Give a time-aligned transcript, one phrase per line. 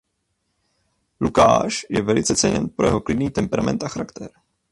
[1.19, 4.29] Lukas je velice ceněn pro jeho klidný temperament a charakter.